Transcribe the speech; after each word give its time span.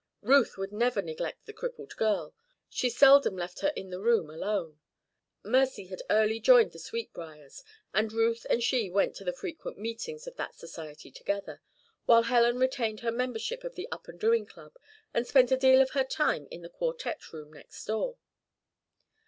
Ruth 0.23 0.57
would 0.57 0.71
never 0.71 0.99
neglect 0.99 1.45
the 1.45 1.53
crippled 1.53 1.95
girl. 1.95 2.33
She 2.69 2.89
seldom 2.89 3.35
left 3.37 3.59
her 3.59 3.71
in 3.75 3.91
the 3.91 3.99
room 3.99 4.31
alone. 4.31 4.79
Mercy 5.43 5.85
had 5.85 6.01
early 6.09 6.39
joined 6.39 6.71
the 6.71 6.79
Sweetbriars, 6.79 7.63
and 7.93 8.11
Ruth 8.11 8.43
and 8.49 8.63
she 8.63 8.89
went 8.89 9.15
to 9.17 9.23
the 9.23 9.31
frequent 9.31 9.77
meetings 9.77 10.25
of 10.25 10.35
that 10.37 10.55
society 10.55 11.11
together, 11.11 11.61
while 12.07 12.23
Helen 12.23 12.57
retained 12.57 13.01
her 13.01 13.11
membership 13.11 13.63
in 13.63 13.73
the 13.75 13.87
Up 13.91 14.07
and 14.07 14.19
Doing 14.19 14.47
Club 14.47 14.75
and 15.13 15.27
spent 15.27 15.51
a 15.51 15.55
deal 15.55 15.83
of 15.83 15.91
her 15.91 16.03
time 16.03 16.47
in 16.49 16.63
the 16.63 16.69
quartette 16.69 17.31
room 17.31 17.53
next 17.53 17.85
door. 17.85 18.17